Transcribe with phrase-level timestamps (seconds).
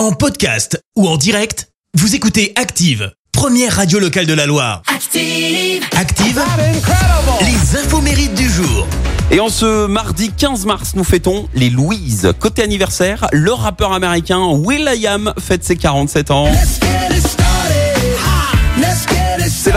[0.00, 4.80] En podcast ou en direct, vous écoutez Active, première radio locale de la Loire.
[4.86, 5.84] Active.
[5.94, 6.42] Active,
[7.42, 8.86] les infos mérites du jour.
[9.30, 12.32] Et en ce mardi 15 mars, nous fêtons les Louise.
[12.38, 16.48] Côté anniversaire, le rappeur américain Will.i.am fête ses 47 ans.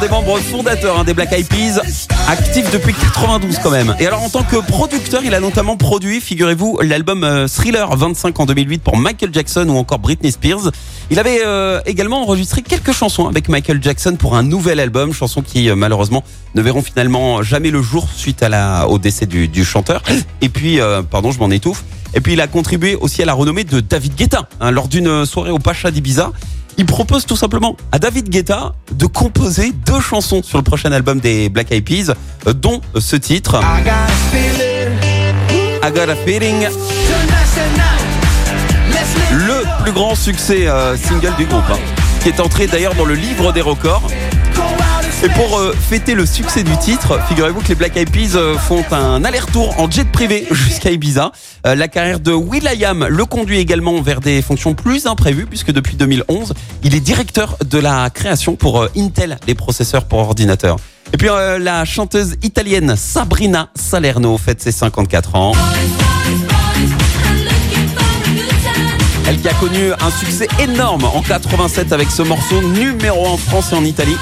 [0.00, 1.80] Des membres fondateurs hein, des Black Eyed Peas,
[2.28, 3.94] actif depuis 92 quand même.
[4.00, 8.40] Et alors en tant que producteur, il a notamment produit, figurez-vous, l'album euh, Thriller 25
[8.40, 10.70] en 2008 pour Michael Jackson ou encore Britney Spears.
[11.10, 15.42] Il avait euh, également enregistré quelques chansons avec Michael Jackson pour un nouvel album, chansons
[15.42, 16.24] qui euh, malheureusement
[16.54, 20.02] ne verront finalement jamais le jour suite à la, au décès du, chanteur.
[20.40, 20.78] Et puis,
[21.10, 21.84] pardon, je m'en étouffe.
[22.14, 25.26] Et puis il a contribué aussi à la renommée de David Guetta hein, lors d'une
[25.26, 26.32] soirée au Pacha d'Ibiza.
[26.76, 31.20] Il propose tout simplement à David Guetta de composer deux chansons sur le prochain album
[31.20, 32.14] des Black Eyed Peas,
[32.46, 33.60] euh, dont ce titre.
[35.86, 36.66] I Got a Feeling.
[39.32, 41.78] Le plus grand succès euh, single du groupe, hein,
[42.22, 44.02] qui est entré d'ailleurs dans le livre des records.
[45.24, 48.58] Et pour euh, fêter le succès du titre, figurez-vous que les Black Eyed Peas euh,
[48.58, 51.32] font un aller-retour en jet privé jusqu'à Ibiza.
[51.66, 55.96] Euh, la carrière de Will.i.am le conduit également vers des fonctions plus imprévues puisque depuis
[55.96, 60.76] 2011, il est directeur de la création pour Intel, les processeurs pour ordinateur.
[61.14, 65.52] Et puis la chanteuse italienne Sabrina Salerno fête ses 54 ans.
[69.26, 73.36] Elle qui a connu un succès énorme en 87 avec ce morceau numéro 1 en
[73.38, 74.16] France et en Italie.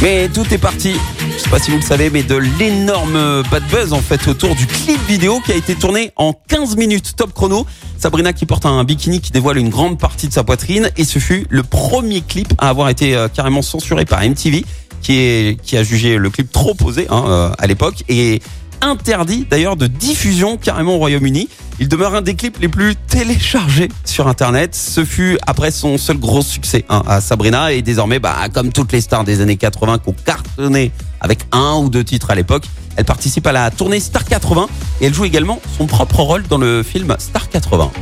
[0.00, 0.94] Mais tout est parti,
[1.32, 4.54] je sais pas si vous le savez, mais de l'énorme bad buzz en fait autour
[4.54, 7.66] du clip vidéo qui a été tourné en 15 minutes top chrono.
[7.98, 11.18] Sabrina qui porte un bikini qui dévoile une grande partie de sa poitrine et ce
[11.18, 14.64] fut le premier clip à avoir été euh, carrément censuré par MTV
[15.02, 18.40] qui, est, qui a jugé le clip trop posé hein, euh, à l'époque et
[18.80, 21.48] interdit d'ailleurs de diffusion carrément au Royaume-Uni.
[21.80, 24.74] Il demeure un des clips les plus téléchargés sur Internet.
[24.74, 28.90] Ce fut après son seul gros succès hein, à Sabrina et désormais, bah, comme toutes
[28.90, 32.64] les stars des années 80 qui ont cartonné avec un ou deux titres à l'époque,
[32.96, 34.66] elle participe à la tournée Star 80
[35.00, 37.92] et elle joue également son propre rôle dans le film Star 80.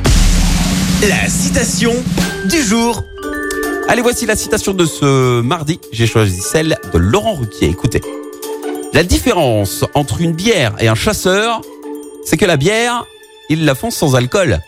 [1.07, 1.93] La citation
[2.49, 3.03] du jour.
[3.87, 5.79] Allez, voici la citation de ce mardi.
[5.91, 7.69] J'ai choisi celle de Laurent Ruquier.
[7.69, 8.01] Écoutez.
[8.93, 11.61] La différence entre une bière et un chasseur,
[12.25, 13.05] c'est que la bière,
[13.49, 14.59] ils la font sans alcool.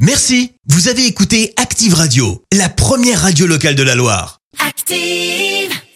[0.00, 4.40] Merci, vous avez écouté Active Radio, la première radio locale de la Loire.
[4.66, 5.78] Active.